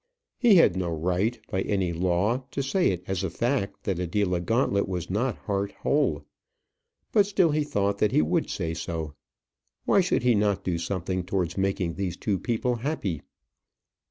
He 0.39 0.55
had 0.55 0.75
no 0.75 0.89
right, 0.89 1.39
by 1.51 1.61
any 1.61 1.93
law, 1.93 2.45
to 2.49 2.63
say 2.63 2.89
it 2.89 3.03
as 3.05 3.23
a 3.23 3.29
fact 3.29 3.83
that 3.83 3.99
Adela 3.99 4.39
Gauntlet 4.41 4.89
was 4.89 5.11
not 5.11 5.37
heart 5.45 5.73
whole. 5.83 6.25
But 7.11 7.27
still 7.27 7.51
he 7.51 7.63
thought 7.63 7.99
that 7.99 8.11
he 8.11 8.23
would 8.23 8.49
say 8.49 8.73
so. 8.73 9.13
Why 9.85 10.01
should 10.01 10.23
he 10.23 10.33
not 10.33 10.63
do 10.63 10.79
something 10.79 11.23
towards 11.23 11.55
making 11.55 11.93
these 11.93 12.17
two 12.17 12.39
people 12.39 12.77
happy? 12.77 13.21